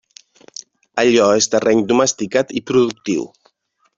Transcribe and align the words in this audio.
Allò 1.03 1.27
és 1.41 1.49
terreny 1.55 1.83
domesticat 1.93 2.57
i 2.61 2.65
productiu. 2.71 3.29